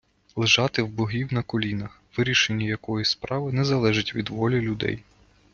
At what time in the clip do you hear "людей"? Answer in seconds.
4.61-5.03